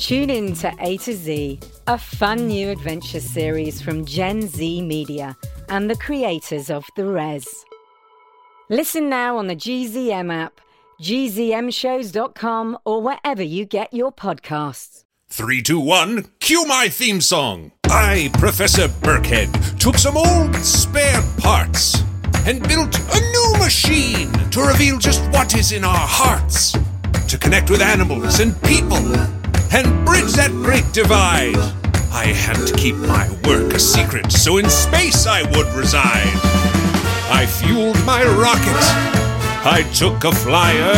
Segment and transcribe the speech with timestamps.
[0.00, 5.36] Tune in to A to Z, a fun new adventure series from Gen Z Media
[5.68, 7.66] and the creators of The Res.
[8.70, 10.58] Listen now on the GZM app,
[11.02, 15.04] gzmshows.com, or wherever you get your podcasts.
[15.28, 17.72] Three, two, one, cue my theme song.
[17.84, 22.02] I, Professor Burkhead, took some old spare parts
[22.46, 26.74] and built a new machine to reveal just what is in our hearts,
[27.28, 28.96] to connect with animals and people,
[29.72, 31.56] and bridge that great divide.
[32.12, 36.34] I had to keep my work a secret, so in space I would reside.
[37.30, 38.82] I fueled my rocket.
[39.64, 40.92] I took a flyer.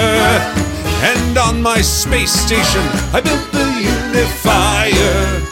[1.04, 2.80] And on my space station,
[3.12, 3.66] I built the
[4.14, 5.42] unifier.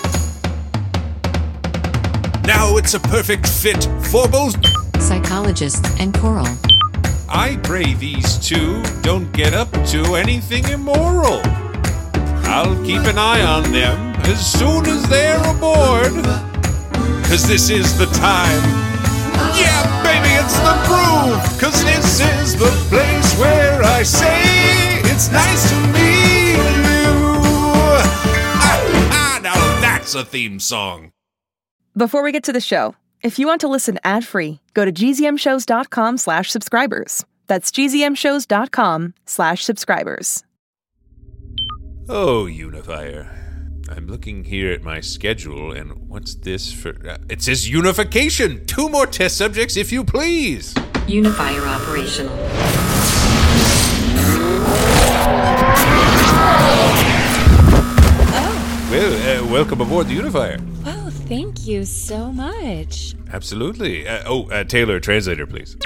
[2.46, 4.56] Now it's a perfect fit for both.
[4.98, 6.46] psychologist, and coral.
[7.28, 11.42] I pray these two don't get up to anything immoral.
[12.50, 16.12] I'll keep an eye on them as soon as they're aboard.
[17.24, 18.62] Cause this is the time.
[19.56, 21.60] Yeah, baby, it's the groove.
[21.60, 24.42] Cause this is the place where I say
[25.10, 27.12] it's nice to meet you.
[28.58, 28.80] Ah,
[29.12, 31.12] ah, now that's a theme song.
[31.96, 36.18] Before we get to the show, if you want to listen ad-free, go to gzmshows.com
[36.18, 37.24] slash subscribers.
[37.46, 40.42] That's gzmshows.com slash subscribers.
[42.12, 43.30] Oh, Unifier.
[43.88, 46.88] I'm looking here at my schedule, and what's this for?
[47.08, 48.66] Uh, it says unification!
[48.66, 50.74] Two more test subjects, if you please!
[51.06, 52.36] Unifier operational.
[58.32, 58.88] Oh.
[58.90, 60.58] Well, uh, welcome aboard the Unifier.
[60.86, 63.14] Oh, thank you so much.
[63.32, 64.08] Absolutely.
[64.08, 65.76] Uh, oh, uh, Taylor, translator, please.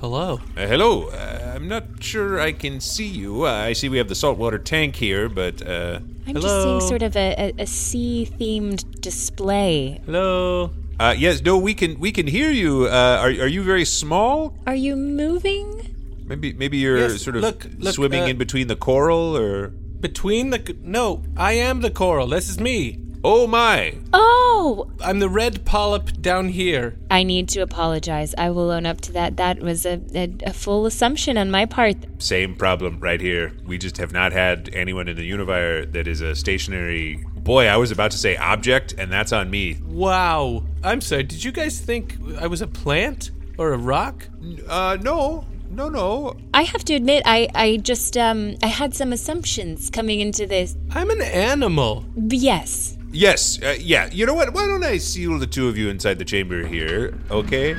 [0.00, 0.38] Hello.
[0.54, 1.08] Uh, hello.
[1.56, 3.46] I'm not sure I can see you.
[3.46, 6.00] Uh, I see we have the saltwater tank here, but, uh.
[6.26, 10.02] I'm just seeing sort of a, a, a sea themed display.
[10.04, 10.70] Hello.
[11.00, 12.86] Uh, yes, no, we can we can hear you.
[12.86, 14.54] Uh, are, are you very small?
[14.66, 15.94] Are you moving?
[16.26, 19.68] Maybe maybe you're Yes, sort of look- look, swimming uh, in between the coral, or
[19.68, 20.76] Between the.
[20.82, 22.26] No, I am the coral.
[22.26, 22.98] This is me.
[23.24, 23.94] Oh my!
[24.12, 26.96] Oh, I'm the red polyp down here.
[27.10, 28.34] I need to apologize.
[28.36, 29.36] I will own up to that.
[29.36, 31.96] That was a, a, a full assumption on my part.
[32.22, 33.52] Same problem right here.
[33.64, 37.24] We just have not had anyone in the Unifier that is a stationary.
[37.36, 39.78] Boy, I was about to say object, and that's on me.
[39.86, 40.64] Wow.
[40.82, 41.22] I'm sorry.
[41.22, 44.26] Did you guys think I was a plant or a rock?
[44.68, 46.36] Uh, no, no, no.
[46.52, 50.76] I have to admit, I, I just um I had some assumptions coming into this.
[50.90, 52.04] I'm an animal.
[52.26, 52.96] B- Yes.
[53.16, 54.10] Yes, uh, yeah.
[54.12, 54.52] You know what?
[54.52, 57.74] Why don't I seal the two of you inside the chamber here, okay?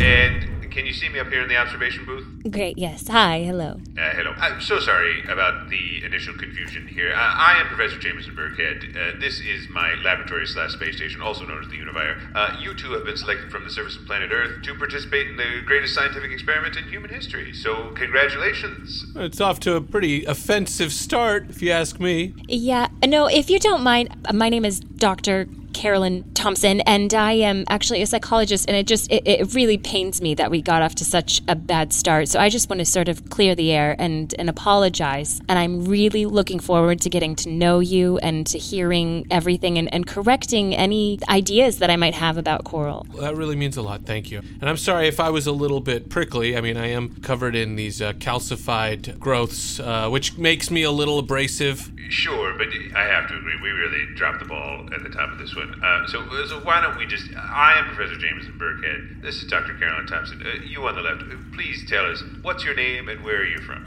[0.00, 0.41] And
[0.72, 2.26] can you see me up here in the observation booth?
[2.50, 2.78] Great.
[2.78, 3.06] Yes.
[3.08, 3.42] Hi.
[3.42, 3.78] Hello.
[3.98, 4.32] Uh, hello.
[4.38, 7.12] I'm so sorry about the initial confusion here.
[7.12, 8.96] Uh, I am Professor Jameson Burkhead.
[8.96, 12.18] Uh, this is my laboratory slash space station, also known as the Unifier.
[12.34, 15.36] Uh, you two have been selected from the surface of planet Earth to participate in
[15.36, 17.52] the greatest scientific experiment in human history.
[17.52, 19.04] So, congratulations.
[19.16, 22.34] It's off to a pretty offensive start, if you ask me.
[22.48, 25.46] Yeah, no, if you don't mind, uh, my name is Dr.
[25.72, 30.20] Carolyn Thompson, and I am actually a psychologist, and it just, it, it really pains
[30.20, 32.28] me that we got off to such a bad start.
[32.28, 35.40] So I just want to sort of clear the air and, and apologize.
[35.48, 39.92] And I'm really looking forward to getting to know you and to hearing everything and,
[39.92, 43.06] and correcting any ideas that I might have about Coral.
[43.12, 44.04] Well, that really means a lot.
[44.04, 44.38] Thank you.
[44.60, 46.56] And I'm sorry if I was a little bit prickly.
[46.56, 50.90] I mean, I am covered in these uh, calcified growths, uh, which makes me a
[50.90, 51.90] little abrasive.
[52.12, 53.54] Sure, but I have to agree.
[53.62, 55.82] We really dropped the ball at the top of this one.
[55.82, 57.34] Uh, so, so why don't we just?
[57.34, 59.22] I am Professor Jameson Burkhead.
[59.22, 59.72] This is Dr.
[59.78, 60.42] Carolyn Thompson.
[60.42, 61.22] Uh, you on the left.
[61.22, 63.86] Uh, please tell us what's your name and where are you from?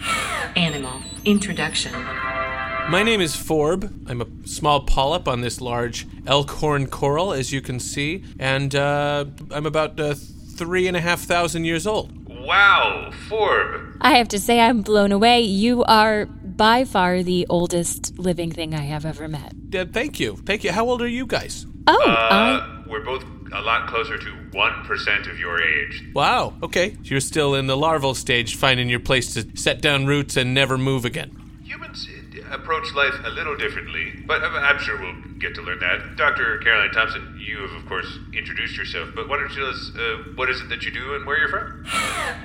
[0.55, 1.03] Animal.
[1.23, 1.93] Introduction.
[1.93, 3.93] My name is Forb.
[4.09, 9.25] I'm a small polyp on this large elkhorn coral, as you can see, and uh,
[9.51, 10.15] I'm about uh,
[10.55, 12.27] three and a half thousand years old.
[12.27, 13.97] Wow, Forb.
[14.01, 15.41] I have to say, I'm blown away.
[15.41, 19.53] You are by far the oldest living thing I have ever met.
[19.73, 20.37] Uh, thank you.
[20.45, 20.71] Thank you.
[20.71, 21.65] How old are you guys?
[21.87, 22.53] Oh, I.
[22.53, 23.23] Uh, we're both
[23.53, 26.03] a lot closer to one percent of your age.
[26.13, 26.53] Wow.
[26.63, 26.95] Okay.
[27.03, 30.77] You're still in the larval stage, finding your place to set down roots and never
[30.77, 31.31] move again.
[31.63, 35.79] Humans, uh, approach life a little differently, but I'm- I'm sure we'll get to learn
[35.79, 36.15] that.
[36.15, 36.57] Dr.
[36.59, 40.23] Caroline Thompson, you have, of course, introduced yourself, but why don't you tell us uh,
[40.35, 41.85] what is it that you do and where you're from?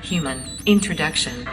[0.03, 0.43] Human.
[0.67, 1.47] Introduction.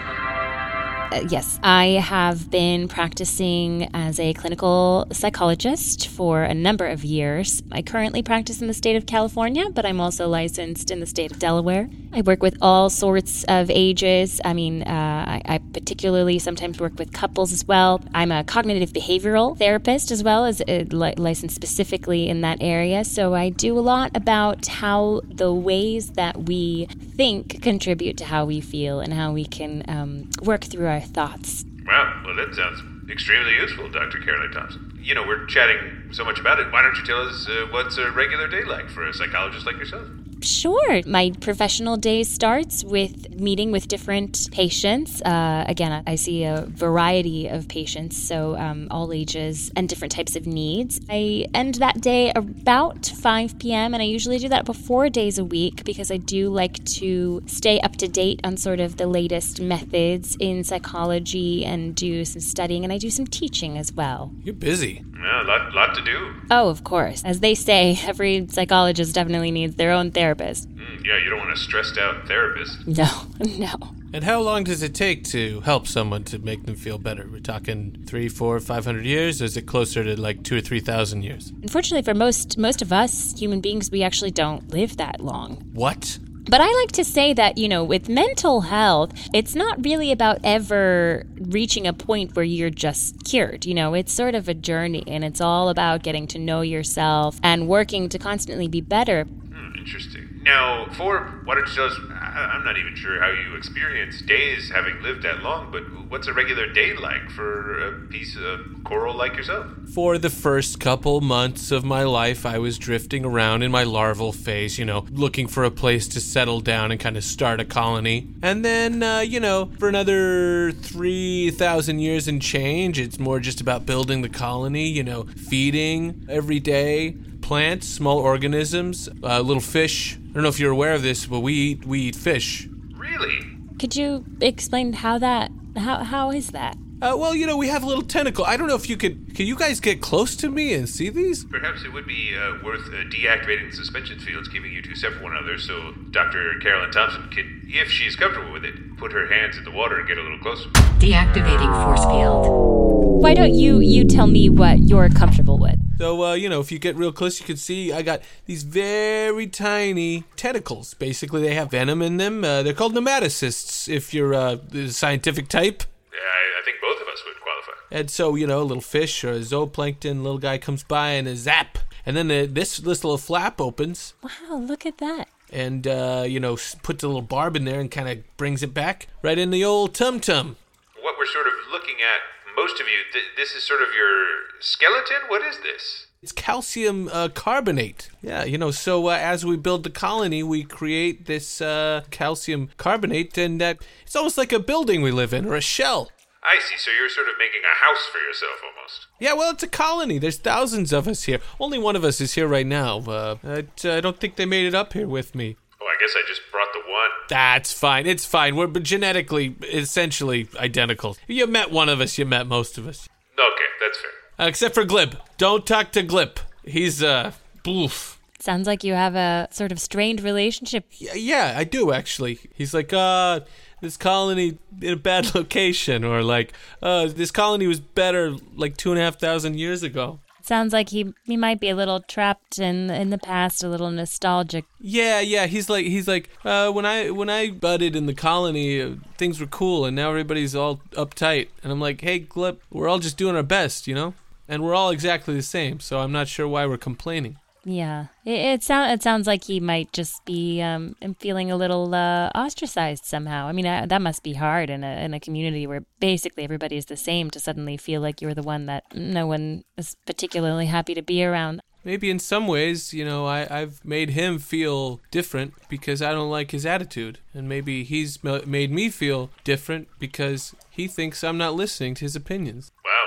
[1.10, 7.64] Uh, yes, I have been practicing as a clinical psychologist for a number of years.
[7.72, 11.32] I currently practice in the state of California, but I'm also licensed in the state
[11.32, 11.90] of Delaware.
[12.14, 14.40] I work with all sorts of ages.
[14.44, 18.02] I mean, uh, I, I particularly sometimes work with couples as well.
[18.14, 23.04] I'm a cognitive behavioral therapist as well as uh, li- licensed specifically in that area.
[23.04, 28.46] So I do a lot about how the ways that we think contribute to how
[28.46, 31.66] we feel and how we can um, work through our thoughts.
[31.86, 32.82] Wow, well, that sounds
[33.12, 34.20] extremely useful, Dr.
[34.20, 35.00] Caroline Thompson.
[35.02, 36.72] You know, we're chatting so much about it.
[36.72, 39.78] Why don't you tell us uh, what's a regular day like for a psychologist like
[39.78, 40.08] yourself?
[40.42, 41.02] Sure.
[41.06, 45.22] My professional day starts with meeting with different patients.
[45.22, 50.36] Uh, again, I see a variety of patients, so um, all ages and different types
[50.36, 51.00] of needs.
[51.10, 55.38] I end that day about 5 p.m., and I usually do that about four days
[55.38, 59.08] a week because I do like to stay up to date on sort of the
[59.08, 64.32] latest methods in psychology and do some studying, and I do some teaching as well.
[64.44, 65.04] You're busy.
[65.20, 66.34] Yeah, a lot, lot to do.
[66.50, 67.24] Oh, of course.
[67.24, 70.70] As they say, every psychologist definitely needs their own therapist.
[70.70, 72.88] Mm, yeah, you don't want a stressed out therapist.
[72.88, 73.08] No,
[73.40, 73.76] no.
[74.14, 77.28] And how long does it take to help someone to make them feel better?
[77.30, 80.62] We're talking three, four, five hundred years, or is it closer to like two or
[80.62, 81.52] three thousand years?
[81.62, 85.58] Unfortunately, for most most of us human beings, we actually don't live that long.
[85.74, 86.20] What?
[86.50, 90.40] But I like to say that, you know, with mental health, it's not really about
[90.46, 93.66] ever reaching a point where you're just cured.
[93.66, 97.38] You know, it's sort of a journey and it's all about getting to know yourself
[97.44, 99.24] and working to constantly be better.
[99.24, 100.37] Hmm, interesting.
[100.48, 102.00] Now, Forb, why don't you tell us?
[102.10, 106.28] I- I'm not even sure how you experience days having lived that long, but what's
[106.28, 109.66] a regular day like for a piece of coral like yourself?
[109.94, 114.32] For the first couple months of my life, I was drifting around in my larval
[114.32, 117.66] phase, you know, looking for a place to settle down and kind of start a
[117.66, 118.30] colony.
[118.42, 123.86] And then, uh, you know, for another 3,000 years and change, it's more just about
[123.86, 127.18] building the colony, you know, feeding every day,
[127.48, 130.18] plants, small organisms, uh, little fish.
[130.18, 132.68] I don't know if you're aware of this, but we eat, we eat fish.
[132.94, 133.40] Really?
[133.80, 136.76] Could you explain how that how how is that?
[137.00, 138.44] Uh, well, you know, we have a little tentacle.
[138.44, 139.34] I don't know if you could.
[139.36, 141.46] Can you guys get close to me and see these?
[141.46, 145.18] Perhaps it would be uh, worth uh, deactivating the suspension fields, keeping you two separate
[145.18, 146.60] from one another, so Dr.
[146.60, 150.08] Carolyn Thompson can, if she's comfortable with it, put her hands in the water and
[150.08, 150.68] get a little closer.
[151.00, 153.22] Deactivating force field.
[153.22, 155.77] Why don't you you tell me what you're comfortable with?
[155.98, 158.62] So, uh, you know, if you get real close, you can see I got these
[158.64, 160.94] very tiny tentacles.
[160.94, 162.44] Basically, they have venom in them.
[162.44, 165.84] Uh, they're called nematocysts, if you're uh, the scientific type.
[166.14, 167.72] Yeah, I, I think both of us would qualify.
[167.90, 171.28] And so, you know, a little fish or a zooplankton little guy comes by and
[171.28, 171.80] a zap.
[172.06, 175.28] And then uh, this, this little flap opens Wow, look at that.
[175.52, 178.74] and, uh, you know, puts a little barb in there and kind of brings it
[178.74, 180.58] back right in the old tum tum.
[181.02, 182.22] What we're sort of looking at,
[182.58, 184.26] most of you, th- this is sort of your
[184.60, 185.30] skeleton?
[185.30, 186.08] What is this?
[186.24, 188.10] It's calcium uh, carbonate.
[188.24, 192.70] Yeah, you know, so uh, as we build the colony, we create this uh, calcium
[192.78, 196.10] carbonate, and that it's almost like a building we live in or a shell.
[196.44, 199.08] I see, so you're sort of making a house for yourself almost.
[199.20, 200.18] Yeah, well, it's a colony.
[200.18, 201.40] There's thousands of us here.
[201.60, 203.00] Only one of us is here right now.
[203.00, 205.58] Uh, I, I don't think they made it up here with me.
[205.82, 207.10] Oh, I guess I just brought the one.
[207.30, 208.08] That's fine.
[208.08, 208.56] It's fine.
[208.56, 211.18] We're genetically essentially identical.
[211.28, 212.18] You met one of us.
[212.18, 213.08] You met most of us,
[213.38, 214.46] Okay, that's fair.
[214.46, 215.16] uh, except for Glip.
[215.38, 216.38] Don't talk to Glip.
[216.66, 217.32] He's uh,
[217.64, 218.20] boof.
[218.40, 220.86] Sounds like you have a sort of strained relationship.
[220.92, 222.40] Yeah, yeah, I do actually.
[222.54, 223.42] He's like, uh,
[223.82, 228.92] this colony in a bad location, or like, uh, this colony was better like two
[228.92, 230.20] and a half thousand years ago.
[230.48, 233.92] Sounds like he he might be a little trapped in in the past, a little
[233.92, 234.64] nostalgic.
[234.80, 235.46] Yeah, yeah.
[235.46, 239.42] He's like, he's like, uh, when I when I budded in the colony, uh, things
[239.42, 241.50] were cool, and now everybody's all uptight.
[241.62, 244.14] And I'm like, hey, Glip, we're all just doing our best, you know,
[244.48, 245.82] and we're all exactly the same.
[245.82, 247.40] So I'm not sure why we're complaining.
[247.70, 251.94] Yeah, it it, sound, it sounds like he might just be um feeling a little
[251.94, 253.48] uh, ostracized somehow.
[253.48, 256.78] I mean, I, that must be hard in a in a community where basically everybody
[256.78, 257.30] is the same.
[257.32, 261.26] To suddenly feel like you're the one that no one is particularly happy to be
[261.26, 261.62] around.
[261.84, 266.30] Maybe in some ways, you know, I, I've made him feel different because I don't
[266.30, 267.20] like his attitude.
[267.34, 272.16] And maybe he's made me feel different because he thinks I'm not listening to his
[272.16, 272.72] opinions.
[272.84, 272.92] Wow,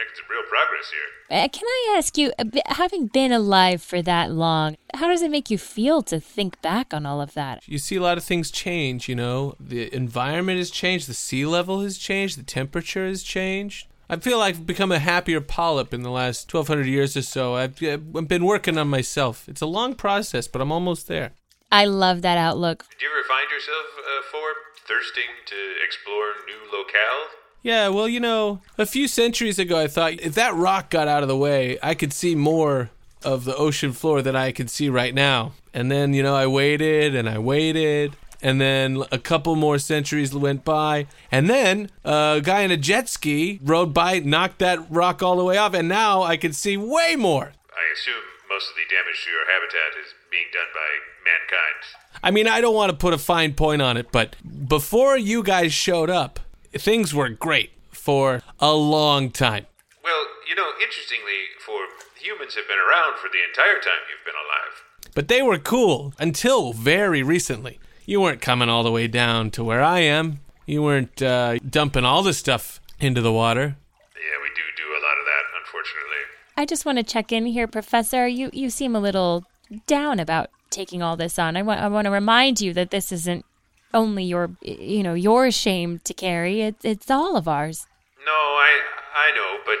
[0.00, 1.44] making some real progress here.
[1.44, 2.32] Uh, Can I ask you,
[2.66, 6.92] having been alive for that long, how does it make you feel to think back
[6.92, 7.62] on all of that?
[7.66, 9.54] You see a lot of things change, you know.
[9.60, 13.86] The environment has changed, the sea level has changed, the temperature has changed.
[14.08, 17.54] I feel like I've become a happier polyp in the last 1200 years or so.
[17.54, 19.48] I've, I've been working on myself.
[19.48, 21.30] It's a long process, but I'm almost there.
[21.70, 22.86] I love that outlook.
[22.98, 27.39] Do you ever find yourself, uh, Forb, thirsting to explore new locale?
[27.62, 31.22] Yeah, well, you know, a few centuries ago, I thought if that rock got out
[31.22, 32.90] of the way, I could see more
[33.22, 35.52] of the ocean floor than I could see right now.
[35.74, 38.16] And then, you know, I waited and I waited.
[38.42, 41.06] And then a couple more centuries went by.
[41.30, 45.44] And then a guy in a jet ski rode by, knocked that rock all the
[45.44, 45.74] way off.
[45.74, 47.52] And now I can see way more.
[47.70, 50.88] I assume most of the damage to your habitat is being done by
[51.24, 52.22] mankind.
[52.22, 54.36] I mean, I don't want to put a fine point on it, but
[54.66, 56.40] before you guys showed up,
[56.72, 59.66] things were great for a long time.
[60.02, 61.78] Well, you know, interestingly, for
[62.16, 65.14] humans have been around for the entire time you've been alive.
[65.14, 67.80] But they were cool until very recently.
[68.06, 70.40] You weren't coming all the way down to where I am.
[70.66, 73.76] You weren't uh, dumping all this stuff into the water.
[74.14, 76.22] Yeah, we do do a lot of that, unfortunately.
[76.56, 78.26] I just want to check in here, Professor.
[78.26, 79.44] You you seem a little
[79.86, 81.56] down about taking all this on.
[81.56, 83.44] I want I want to remind you that this isn't
[83.92, 86.62] only your you know your shame to carry.
[86.62, 87.86] It's it's all of ours.
[88.24, 88.80] No, I
[89.14, 89.80] I know, but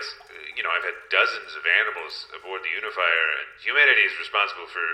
[0.60, 4.84] you know, I've had dozens of animals aboard the Unifier, and humanity is responsible for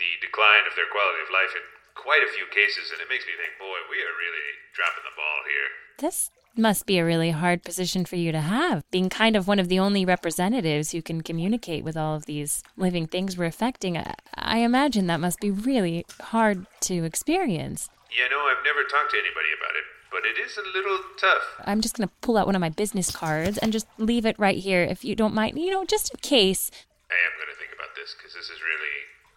[0.00, 1.60] the decline of their quality of life in
[1.92, 5.12] quite a few cases, and it makes me think, boy, we are really dropping the
[5.12, 5.68] ball here.
[6.00, 9.58] This must be a really hard position for you to have, being kind of one
[9.58, 13.98] of the only representatives who can communicate with all of these living things we're affecting.
[13.98, 17.90] I, I imagine that must be really hard to experience.
[18.10, 21.62] You know, I've never talked to anybody about it, but it is a little tough.
[21.62, 24.34] I'm just going to pull out one of my business cards and just leave it
[24.34, 26.74] right here if you don't mind, you know, just in case.
[27.06, 28.96] I am going to think about this because this is really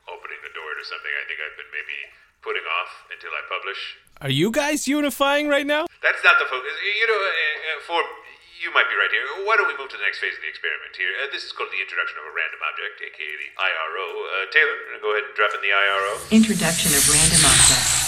[0.10, 1.98] opening the door to something I think I've been maybe
[2.42, 3.80] putting off until I publish.
[4.26, 5.86] Are you guys unifying right now?
[6.02, 6.74] That's not the focus.
[6.82, 8.02] You know, uh, uh, for
[8.58, 9.24] you might be right here.
[9.46, 11.14] Why don't we move to the next phase of the experiment here?
[11.22, 14.06] Uh, this is called the introduction of a random object, aka the IRO.
[14.08, 16.14] Uh, Taylor, go ahead and drop in the IRO.
[16.34, 18.03] Introduction of random objects.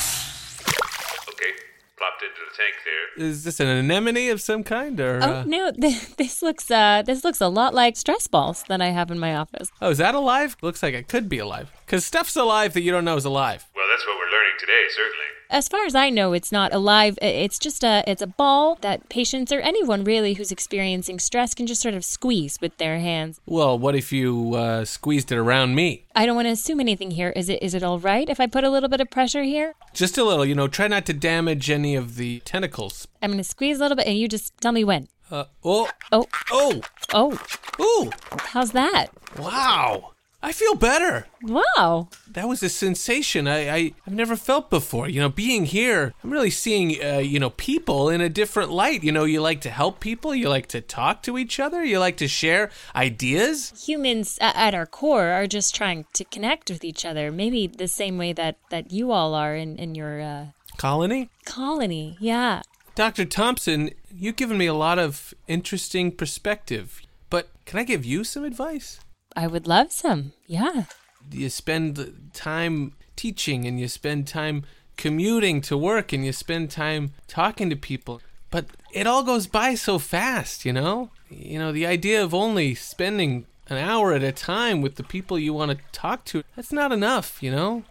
[1.36, 1.52] Okay,
[1.98, 3.28] plopped into the tank there.
[3.28, 5.20] Is this an anemone of some kind, or?
[5.22, 8.82] Oh uh, no, th- this looks uh this looks a lot like stress balls that
[8.82, 9.70] I have in my office.
[9.82, 10.56] oh, is that alive?
[10.62, 11.72] Looks like it could be alive.
[11.88, 13.68] Cause stuff's alive that you don't know is alive.
[13.76, 14.15] Well, that's what we're learning
[14.60, 15.26] today, certainly.
[15.50, 17.18] As far as I know, it's not alive.
[17.22, 21.68] It's just a it's a ball that patients or anyone really who's experiencing stress can
[21.68, 23.40] just sort of squeeze with their hands.
[23.46, 26.06] Well, what if you uh, squeezed it around me?
[26.16, 27.32] I don't want to assume anything here.
[27.36, 29.76] Is it is it all right if I put a little bit of pressure here?
[29.94, 30.68] Just a little, you know.
[30.68, 33.08] Try not to damage any of the tentacles.
[33.22, 35.08] I'm going to squeeze a little bit and you just tell me when.
[35.30, 36.82] Uh, oh, Oh, oh,
[37.14, 37.40] oh,
[37.80, 38.12] ooh!
[38.40, 39.08] how's that?
[39.40, 40.12] Wow!
[40.46, 41.26] I feel better.
[41.42, 42.10] Wow.
[42.30, 45.10] That was a sensation I, I I've never felt before.
[45.10, 49.04] You know, being here, I'm really seeing uh, you know people in a different light.
[49.04, 51.98] You know, you like to help people, you like to talk to each other, you
[51.98, 53.74] like to share ideas.
[53.88, 57.88] Humans a- at our core are just trying to connect with each other, maybe the
[57.88, 60.46] same way that, that you all are in, in your uh,
[60.78, 62.18] Colony, colony.
[62.20, 62.62] Yeah.
[62.94, 63.26] Dr.
[63.26, 67.02] Thompson, you've given me a lot of interesting perspective.
[67.32, 69.00] But can I give you some advice?
[69.36, 70.34] I would love some.
[70.48, 70.86] Yeah.
[71.32, 74.64] you spend time teaching and you spend time
[74.98, 79.76] commuting to work and you spend time talking to people but it all goes by
[79.76, 84.32] so fast you know you know the idea of only spending an hour at a
[84.32, 87.84] time with the people you want to talk to that's not enough you know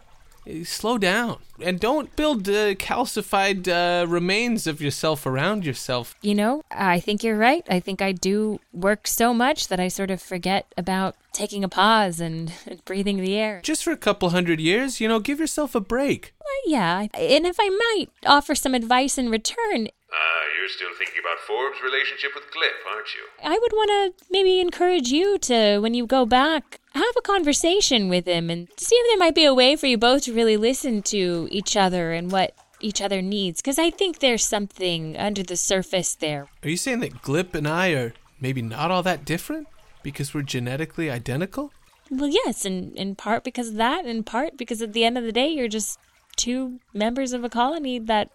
[0.47, 6.35] Eh, slow down and don't build uh, calcified uh, remains of yourself around yourself You
[6.35, 7.65] know, I think you're right.
[7.67, 11.69] I think I do work so much that I sort of forget about taking a
[11.69, 13.59] pause and, and breathing the air.
[13.63, 17.07] just for a couple hundred years you know give yourself a break Well, yeah.
[17.13, 21.81] And if I might offer some advice in return, Ah, you're still thinking about Forb's
[21.83, 23.23] relationship with Glip, aren't you?
[23.43, 28.07] I would want to maybe encourage you to, when you go back, have a conversation
[28.07, 30.55] with him and see if there might be a way for you both to really
[30.55, 33.61] listen to each other and what each other needs.
[33.61, 36.47] Because I think there's something under the surface there.
[36.63, 39.67] Are you saying that Glip and I are maybe not all that different
[40.05, 41.73] because we're genetically identical?
[42.11, 45.23] Well, yes, and in part because of that, in part because at the end of
[45.23, 45.97] the day, you're just
[46.35, 48.29] two members of a colony that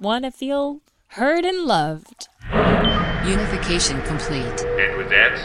[0.00, 2.26] want to feel heard and loved.
[3.24, 4.66] Unification complete.
[4.82, 5.38] And with that,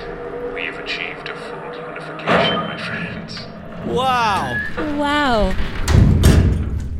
[0.55, 3.39] we have achieved a full unification, my friends.
[3.85, 4.59] Wow!
[4.97, 5.66] Wow.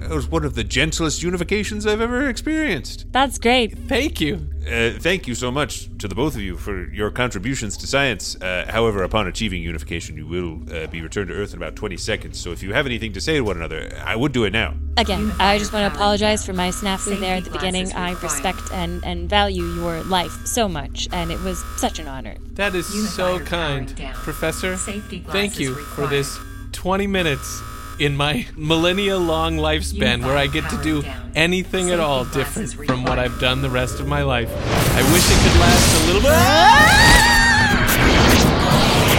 [0.08, 3.12] That was one of the gentlest unifications I've ever experienced.
[3.12, 3.78] That's great.
[3.78, 4.48] Thank you.
[4.66, 8.38] Uh, thank you so much to the both of you for your contributions to science.
[8.42, 11.98] Uh, however, upon achieving unification, you will uh, be returned to Earth in about 20
[11.98, 12.40] seconds.
[12.40, 14.76] So if you have anything to say to one another, I would do it now.
[14.96, 17.92] Again, I just want to apologize for my snafu there at the beginning.
[17.92, 22.36] I respect and, and value your life so much, and it was such an honor.
[22.54, 23.94] That is so kind.
[24.14, 24.78] Professor.
[24.78, 26.40] Safety Thank glasses you for this
[26.72, 27.62] 20 minutes
[28.00, 31.04] in my millennia long lifespan where I get to do
[31.36, 33.18] anything at all different from what.
[33.20, 34.50] I've done the rest of my life.
[34.96, 36.32] I wish it could last a little bit.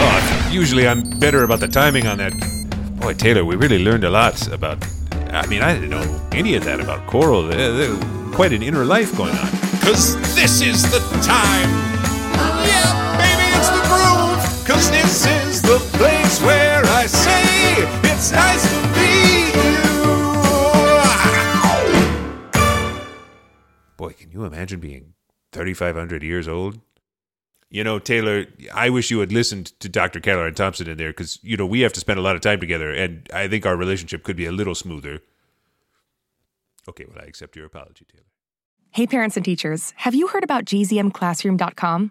[0.00, 2.32] Oh, usually I'm better about the timing on that.
[3.00, 4.78] Boy, Taylor, we really learned a lot about.
[5.30, 7.42] I mean, I didn't know any of that about Coral.
[7.49, 7.97] There-
[8.32, 9.49] quite an inner life going on.
[9.80, 11.68] Cause this is the time.
[12.38, 14.66] Oh, yeah, baby, it's the groove.
[14.68, 18.07] Cause this is the place where I say
[23.96, 25.14] Boy, can you imagine being
[25.52, 26.80] 3,500 years old?
[27.70, 30.18] You know, Taylor, I wish you had listened to Dr.
[30.18, 32.58] Carolyn Thompson in there because, you know, we have to spend a lot of time
[32.58, 35.20] together and I think our relationship could be a little smoother.
[36.88, 38.25] Okay, well, I accept your apology, Taylor.
[38.90, 42.10] Hey, parents and teachers, have you heard about gzmclassroom.com?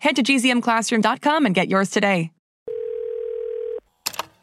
[0.00, 2.32] Head to gzmclassroom.com and get yours today.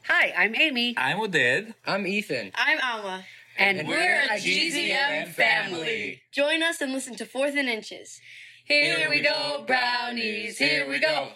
[0.07, 0.95] Hi, I'm Amy.
[0.97, 1.73] I'm Oded.
[1.85, 2.51] I'm Ethan.
[2.55, 3.25] I'm Alma.
[3.59, 6.21] And, we're a GZM family.
[6.31, 8.21] Join us and listen to Fourth and Inches.
[8.65, 10.59] Here we go, brownies.
[10.59, 11.29] Here we go.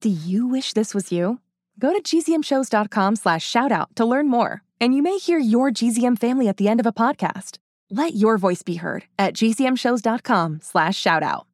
[0.00, 1.40] Do you wish this was you?
[1.78, 6.46] Go to gzmshows.com slash shoutout to learn more, and you may hear your GZM family
[6.48, 7.58] at the end of a podcast.
[7.90, 11.46] Let your voice be heard at gzmshows.com slash shoutout.